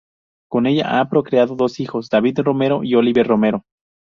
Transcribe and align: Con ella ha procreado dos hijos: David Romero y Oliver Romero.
Con 0.49 0.65
ella 0.65 0.99
ha 0.99 1.07
procreado 1.09 1.55
dos 1.55 1.79
hijos: 1.79 2.09
David 2.09 2.39
Romero 2.41 2.83
y 2.83 2.95
Oliver 2.95 3.27
Romero. 3.27 3.65